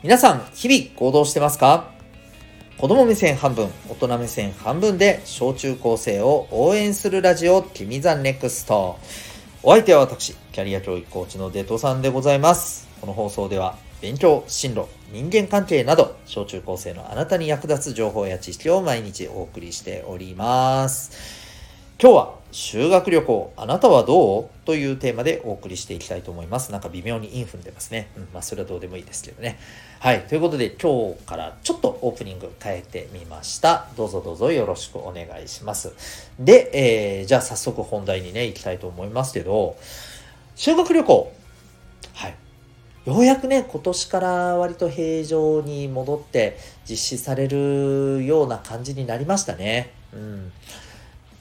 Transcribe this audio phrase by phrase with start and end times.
[0.00, 1.90] 皆さん、日々行動してますか？
[2.78, 8.96] 子供目線半分、大人目線半分で小中高生を応援するラジオ、君 the Next。
[9.64, 12.86] お相手は私、キャリア教育コーチのデトさんでございます。
[13.00, 21.47] この放送では、勉強、進路、人間関係など、小中高生のあなたに役立つ情報や知識を毎日お送りしております。
[22.00, 24.48] 今日は修学旅行あなたはどう？
[24.64, 26.70] というテーマでお送りしていきたいと思います。
[26.70, 28.12] なんか微妙に韻踏んでますね。
[28.16, 29.58] うん、まあそれはどうでもいいですけどね。
[29.98, 30.20] はい。
[30.28, 33.88] ということで今日からちょっとオープニング変えてみました。
[33.96, 35.92] どうぞどうぞよろしくお願いします。
[36.38, 36.70] で、
[37.18, 39.76] えー、じゃあ早速本題にね、行きたいと思いますけど、
[40.54, 41.32] 修学旅行。
[42.14, 42.34] はい。
[43.06, 46.58] ようやくね、今年から割と平常に戻って
[46.88, 49.90] 実施されるような感じになりましたね。
[50.12, 50.52] うん。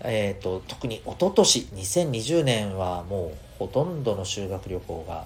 [0.01, 5.25] えーと、特に一昨年2020年はもうほとんどの修学旅行が、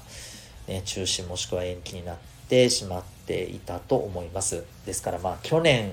[0.68, 4.64] ね、中止もしくは延期になってしまっていたと思います。
[4.86, 5.92] ですからまあ去年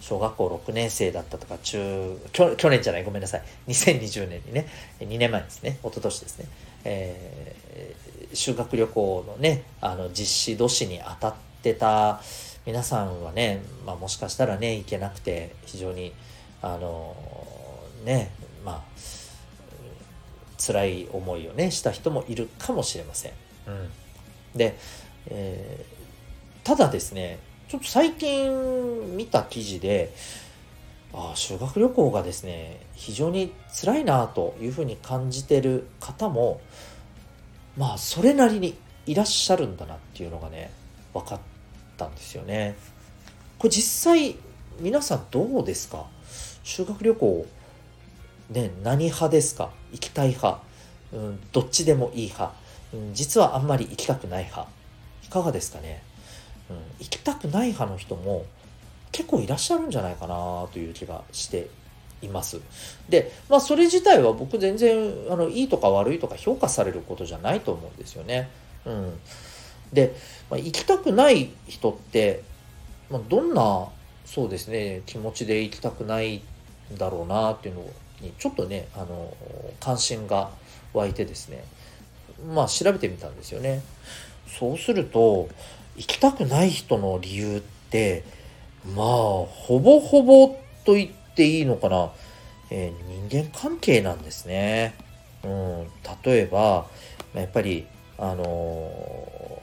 [0.00, 3.42] 小学校6年生だったとか中去去年じゃないごめんなさい。
[3.68, 4.66] 2020年にね
[5.00, 5.78] 2年前ですね。
[5.82, 6.46] 一昨年ですね、
[6.84, 12.20] えー、修学旅行のねあの実施年に当たってた
[12.66, 16.12] 皆さんはね、まあ、もしかしたらね行けなくて非常に
[16.62, 17.16] あの
[18.04, 18.30] ね
[18.64, 18.82] まあ
[20.58, 23.32] 辛い思いをねした人もいるかもしれません。
[23.66, 23.88] うん、
[24.54, 24.76] で、
[25.26, 27.38] えー、ただですね
[27.68, 30.14] ちょっと最近見た記事で
[31.12, 36.60] ああ修学旅行がですね非常に辛いなというふうに感じてる方も
[37.76, 40.70] まあそれなりにいらっしゃるんだなっていうのがね
[41.12, 41.40] 分かっ
[41.96, 42.76] たんですよね。
[43.58, 44.36] これ実際
[44.80, 46.06] 皆さんどうですか？
[46.62, 47.46] 修学旅行
[48.50, 49.70] ね、何派ですか？
[49.92, 50.60] 行きたい派、
[51.12, 52.54] うん、どっちでもいい派、
[52.94, 54.68] うん、実はあんまり行きたくない派。
[55.24, 56.02] いかがですかね、
[56.70, 58.44] うん、行きたくない派の人も
[59.10, 61.68] 結構いらっしゃるんじゃないかなという気がして
[62.22, 62.60] います。
[63.08, 68.48] でまあそれ自体は僕全然あのいいとか悪いとか評価されることじゃないと思うんですよね、
[68.84, 69.18] うん、
[69.92, 70.14] で、
[70.50, 72.42] まあ、行きたくない人って、
[73.10, 73.88] まあ、どんな
[74.24, 76.42] そうですね気持ちで行きたくないん
[76.96, 79.32] だろうなっていうのをにちょっとねあの
[79.80, 80.50] 関心が
[80.92, 81.64] 湧いてですね
[82.54, 83.82] まあ調べてみたんですよね。
[84.58, 85.48] そうすると
[85.96, 87.60] 行きたくない人の理由っ
[87.90, 88.24] て
[88.94, 92.10] まあほぼほぼと言っていいのかな、
[92.70, 94.94] えー、人間関係なんですね、
[95.44, 95.86] うん、
[96.24, 96.86] 例えば
[97.34, 97.86] やっぱり
[98.18, 99.62] あの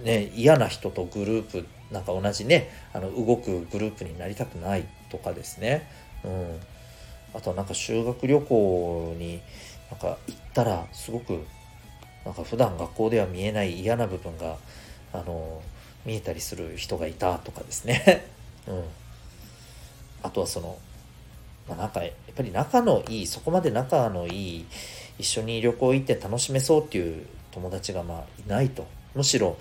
[0.00, 5.88] ー、ね嫌な人とグループなんか同じねあの動くグループになりたくないとかですね、
[6.24, 6.60] うん、
[7.34, 9.40] あとはなんか修学旅行に
[9.90, 11.44] なんか行ったらすごく
[12.24, 14.56] なんか普段学校では見えない嫌な部分が
[15.12, 15.60] あの
[16.04, 18.26] 見えたりする人がいたとかですね、
[18.66, 18.84] うん、
[20.22, 20.78] あとはその、
[21.68, 24.66] まあ、なんかやっぱり仲のいいそこまで仲のいい
[25.18, 28.86] 一緒に旅行行って楽しめそうっていう友達がまあいないと。
[29.14, 29.58] むしろ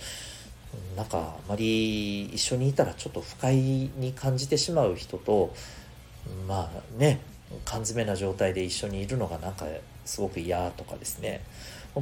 [0.95, 5.53] なんかあまり一緒にいたらちょっと不快に感じてしまう人と
[6.47, 7.19] まあね
[7.66, 9.66] 缶詰な状態で一緒にいるのがなんか
[10.06, 11.41] すごく嫌とかですね。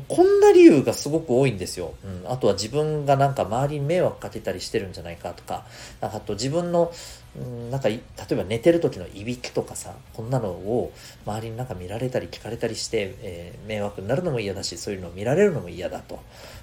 [0.08, 5.66] こんな理由がすごく多いんですよ、うん、あとは自分がなんか周りに迷惑かけたりしてるんじゃないかとか。
[6.00, 6.92] なんかあと自分の、
[7.36, 8.00] うん、なんか例
[8.32, 10.92] えば寝てる時のいびきとかさこんなのを
[11.26, 16.20] 周りになんか見られたり聞かれたりして、えー、迷惑になるのも嫌だしそういうのを見られるのも嫌だと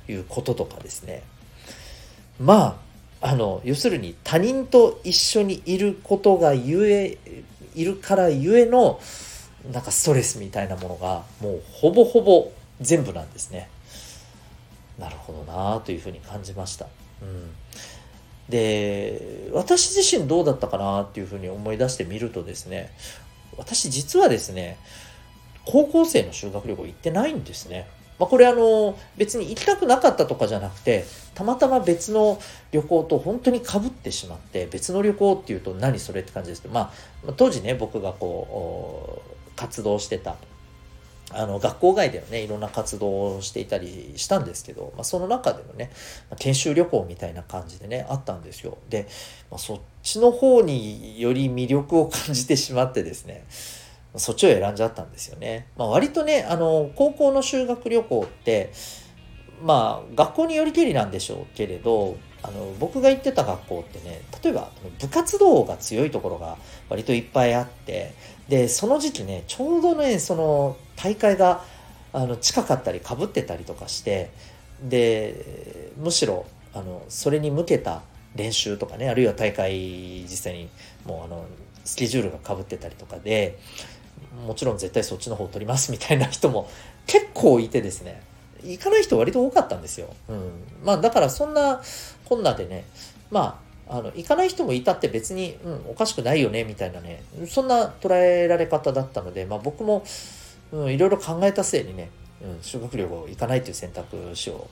[0.08, 1.24] いうこととかですね。
[2.38, 2.85] まあ
[3.20, 7.18] あの要するに他人と一緒にいることがゆえ
[7.74, 9.00] いるからゆえの
[9.72, 13.68] なんかストレスみたいなものがもうほぼほぼ全部なんですね。
[14.98, 16.86] なるほどなというふうに感じました。
[17.22, 17.50] うん、
[18.48, 22.90] で私自身どうだったかなっていうふうに思い出してみるとですね
[23.56, 24.78] 私実はですね
[25.64, 27.88] 高校生の修学旅行行ってないんですね。
[28.18, 31.04] まあ、これあの別に行きたくなかったとかじゃなくて
[31.34, 32.40] たまたま別の
[32.72, 36.92] 旅行と本当にかぶってしまって別の旅行っていうと何それって感じですけど、ま
[37.28, 40.36] あ、当時ね僕がこう活動してた
[41.32, 45.90] あの学校外でのねいろんな活動をしていたりしたんですけど、まあ、その中でのね
[46.38, 48.78] 研修旅行みたいな感じでねあったんですよ。
[48.88, 49.08] で、
[49.50, 53.44] まあ、そっちの方により魅力を感じてしまってですね
[54.18, 55.68] そっちを選んじゃったんですよね。
[55.76, 58.72] まあ、割とね、あの、高校の修学旅行って、
[59.62, 64.70] まあ、学校によりけりなんでしょうけれど、あの、僕が行ってた学校ってね、例えば
[65.00, 66.56] 部活動が強いところが
[66.88, 68.14] 割といっぱいあって、
[68.48, 71.64] で、その時期ね、ちょうどね、その大会が
[72.12, 74.30] あの近かったり被ってたりとかして、
[74.82, 76.46] で、むしろ、
[76.76, 78.02] あのそれに向けた
[78.34, 80.68] 練習とかねあるいは大会実際に
[81.06, 81.46] もうあの
[81.86, 83.58] スケジュールがかぶってたりとかで
[84.44, 86.68] もちろん絶対そっちの方を取りますみたいな人も
[87.06, 88.22] 結構いてですね
[88.62, 90.08] 行かない人割と多かったんですよ。
[90.28, 90.50] うん、
[90.82, 91.80] まあだからそんな
[92.24, 92.84] こんなでね
[93.30, 100.04] まああの行かない人もいたって別に、うん、おかしくないよねみたいなねそんな捉えられ方だったので、まあ、僕も、
[100.72, 102.10] うん、いろいろ考えた末にね、
[102.42, 104.66] うん、修学旅行行かないという選択肢を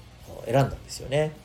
[0.47, 1.44] 選んだんですよね。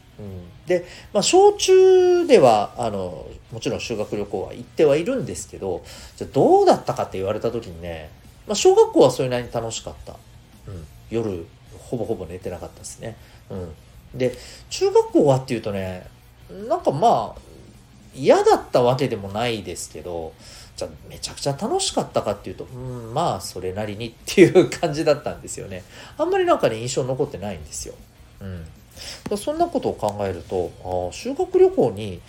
[0.68, 5.84] で、まあ、小中ではあのもちろん修学旅行は行ってはいるんですけど
[6.16, 8.10] じゃどうだったかって言われた時にね、
[8.48, 10.14] まあ、小学校はそれなりに楽しかった、
[10.68, 11.46] うん、夜
[11.78, 13.16] ほぼほぼ寝てなかったですね、
[13.50, 13.72] うん、
[14.14, 14.36] で
[14.70, 16.08] 中学校はっていうとね
[16.68, 17.42] なんかまあ
[18.14, 20.34] 嫌だったわけでもないですけど
[20.76, 25.84] じゃめちゃくちゃ楽しかったかっていうとうんまあそれなりにっていう感じだったんですよね。
[26.18, 27.94] あんまりなんかね印象残ってないんですよ、
[28.40, 28.66] うん、
[29.38, 32.22] そんなことを考えると修学旅行に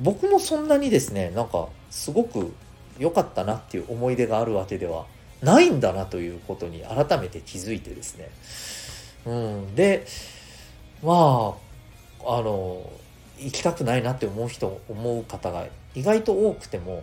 [0.00, 2.52] 僕もそんなにですねなんかすごく
[2.98, 5.06] 良かったなっていう思い出があるわけでは
[5.42, 8.30] ないんだなということに改めて気づいてですね。
[9.26, 10.06] うん、で
[11.02, 11.56] ま
[12.24, 12.90] ああの
[13.38, 17.02] 行きたくないなって思う人思う方が意外と多くても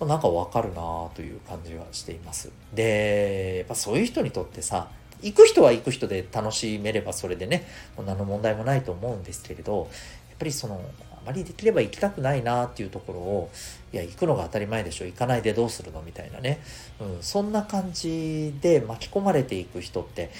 [0.00, 2.50] なんかわかるなという感じはしています。
[2.72, 4.88] でやっぱそういう人にとってさ
[5.22, 7.66] 行く人は行く人で楽しめればそれでね
[7.96, 9.88] 何の問題もないと思うんですけれど
[10.28, 10.80] やっぱりその
[11.12, 13.50] あまりできれば行きたくないなっていうところを
[13.92, 15.06] いや行くのが当たり前でしょ。
[15.06, 16.60] 行かないでどうするのみたいなね、
[17.00, 20.30] うん、そんな感じで巻き込まれていく人って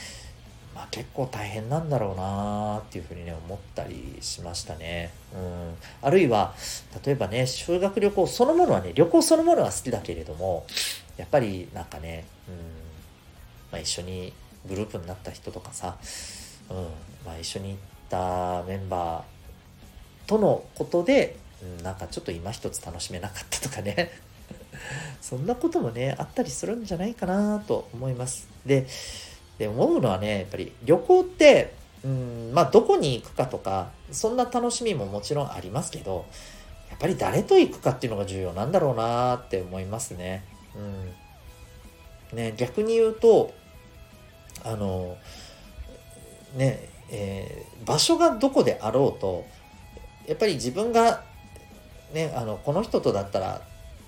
[0.78, 5.10] まあ、結構大変なんだろうなっていうふうにね思ったりしましたね。
[5.34, 6.54] うん、あるいは
[7.04, 10.66] 例えばね修学旅行そのものはね旅行そのものは好きだけれども
[11.16, 12.54] やっぱりなんかね、うん
[13.72, 14.32] まあ、一緒に
[14.66, 15.96] グループになった人とかさ、
[16.70, 16.76] うん
[17.24, 17.78] まあ、一緒に行っ
[18.08, 24.10] たメンバーとのことで、うん、なんかちょっと今一つ楽しめなかったとかね
[25.20, 28.48] そんなこともねあったりするんじゃないかなと思います。
[28.64, 28.86] で
[29.58, 31.74] で思うのはねやっぱり旅行って
[32.04, 36.26] うんまあどこに行くかとかそんな楽しみももちろんありますけど
[36.90, 40.44] やっぱり誰と行くかっていうのが重要なんだろうなって思いますね。
[42.32, 43.52] うん、ね逆に言うと
[44.64, 45.16] あの
[46.56, 49.46] ねえー、場所がどこであろうと
[50.26, 51.22] やっぱり自分が
[52.12, 53.62] ねあのこの人とだったら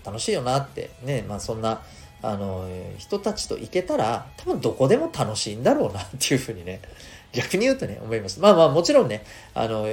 [0.05, 1.83] 楽しいよなってねまあそんな
[2.23, 2.69] あの
[2.99, 6.81] 人たちと行けたら多分どこでも楽しいんだろうなっていうふうにね
[7.33, 8.41] 逆に言うとね思います。
[8.41, 9.25] まあまあもちろんね
[9.55, 9.87] あの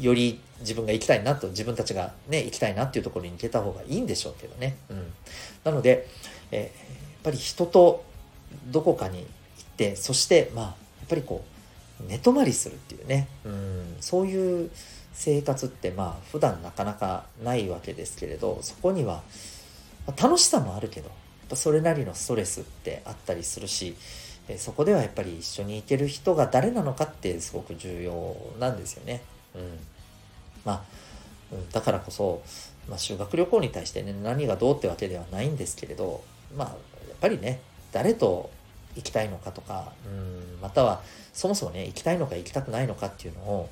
[0.00, 5.12] より自分が行きたいなと自分たちがね行きたいなっていうところに行けた方がいいんでしょうけどね、うん、
[5.64, 6.06] なので、
[6.50, 8.04] えやっぱり人と
[8.66, 9.26] どこかに
[9.90, 10.70] てそしてまあや
[11.06, 11.44] っぱりこ
[12.00, 14.70] う寝泊まりするっていうね、うん、そういう
[15.12, 19.22] 生活ってまあ普段なかなかないわけですけれどそこには
[20.20, 21.10] 楽しさもあるけど
[21.52, 23.94] ぱそれなりのストレスってあったりするし、
[24.48, 29.22] えそこではやっぱり一緒にいてる人が誰なのかってすごく重要なんですよね。
[29.54, 29.78] うん。
[30.64, 30.82] まあ、
[31.52, 32.42] うん、だからこそ、
[32.88, 36.24] まあ、修学旅行に対してね、何がどうってわけではないんですけれど、
[36.56, 36.76] まあ、やっ
[37.20, 37.60] ぱりね、
[37.92, 38.50] 誰と
[38.96, 41.02] 行きたいのかとか、うん、または
[41.32, 43.70] そもそもね、行きたいのか行きたくないのかっていうのを、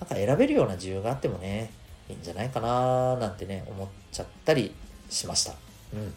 [0.00, 1.70] なんか選べるような自由があってもね、
[2.08, 4.74] いいんじゃないかななんてね、思っちゃったり
[5.10, 5.54] しました。
[5.94, 6.14] うん。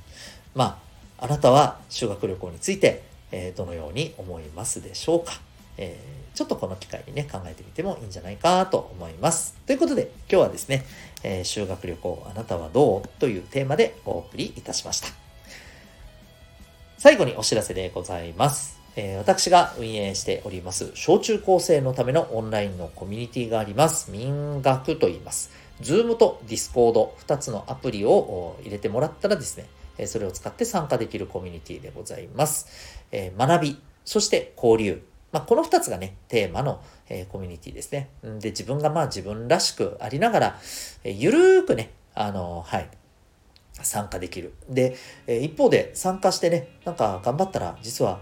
[0.54, 0.82] ま
[1.20, 5.34] あ、あなたは修学旅行について、えー、どのように思いますでしょうか、
[5.78, 9.56] えー、ちょっとこの機会にね、考えてみてもいいんじゃないかと思います。
[9.66, 10.86] ということで、今日はですね、
[11.24, 13.08] えー、修学旅行あなたはどう？
[13.20, 15.31] というテーマでお送りいたしました。
[17.02, 18.80] 最後にお知らせでございます。
[18.96, 24.12] えー、私が運営しております、小中高生のためのオンラインのコミュニティがあります。
[24.12, 25.50] 民学と言います。
[25.82, 29.58] Zoom と Discord、2つのアプリを入れてもらったらです
[29.98, 32.68] ね、それを使って参加できるコミュニティでございます。
[33.12, 35.02] え学び、そして交流。
[35.32, 38.10] まあ、この2つがね、テーマの、えコミュニティですね。
[38.22, 40.60] で、自分がまあ自分らしくありながら、
[41.04, 42.88] えゆるーくね、あの、はい、
[43.74, 44.54] 参加できる。
[44.70, 44.96] で、
[45.28, 48.20] え一方で参加してね、なんか頑張ったら、実は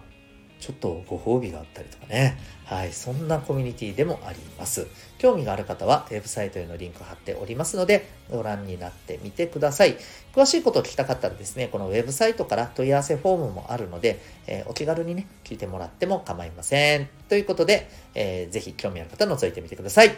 [0.60, 2.38] ちょっとご褒美があったりとかね。
[2.66, 2.92] はい。
[2.92, 4.88] そんなコミュニティでもあります。
[5.18, 9.98] 興味がある方は、ウェブサイトへのリンク貼っておりますので、ご覧になってみてください。
[10.36, 17.10] 詳しいことを聞きたかったらですね、このウェブサイトから問い合わせフォームもあるので、えー、お気軽にね、聞いてもらっても構いません。
[17.30, 20.12] ということで、えー、ぜひ興味ある方覗いてみてください。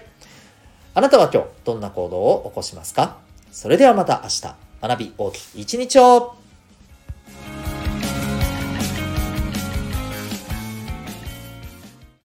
[0.94, 3.20] あなたは今日、どんな行動を起こしますか？
[3.52, 6.36] それではまた明日、学び大きい一日を